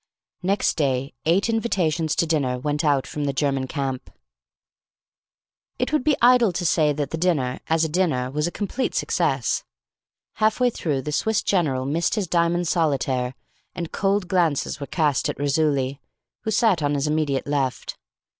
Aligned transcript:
Next 0.41 0.77
day 0.77 1.13
eight 1.27 1.47
invitations 1.47 2.15
to 2.15 2.25
dinner 2.25 2.57
went 2.57 2.83
out 2.83 3.05
from 3.05 3.25
the 3.25 3.33
German 3.33 3.67
camp. 3.67 4.09
It 5.77 5.93
would 5.93 6.03
be 6.03 6.15
idle 6.23 6.51
to 6.53 6.65
say 6.65 6.91
that 6.91 7.11
the 7.11 7.19
dinner, 7.19 7.59
as 7.67 7.85
a 7.85 7.87
dinner, 7.87 8.31
was 8.31 8.47
a 8.47 8.51
complete 8.51 8.95
success. 8.95 9.63
Half 10.41 10.59
way 10.59 10.71
through 10.71 11.03
the 11.03 11.11
Swiss 11.11 11.43
general 11.43 11.85
missed 11.85 12.15
his 12.15 12.27
diamond 12.27 12.67
solitaire, 12.67 13.35
and 13.75 13.91
cold 13.91 14.27
glances 14.27 14.79
were 14.79 14.87
cast 14.87 15.29
at 15.29 15.37
Raisuli, 15.37 15.99
who 16.45 16.49
sat 16.49 16.81
on 16.81 16.95
his 16.95 17.05
immediate 17.05 17.45
left. 17.45 17.99